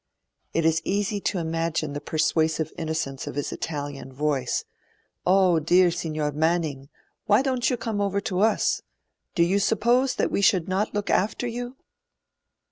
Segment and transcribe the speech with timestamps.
[0.51, 4.65] It is easy to imagine the persuasive innocence of his Italian voice.
[5.27, 6.89] 'Ah, dear Signor Manning,
[7.27, 8.81] why don't you come over to us?
[9.35, 11.75] Do you suppose that we should not look after you?'